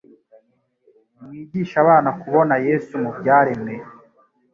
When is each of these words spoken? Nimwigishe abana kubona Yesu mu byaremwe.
Nimwigishe 1.13 1.75
abana 1.83 2.09
kubona 2.21 2.55
Yesu 2.67 2.91
mu 3.03 3.11
byaremwe. 3.19 3.73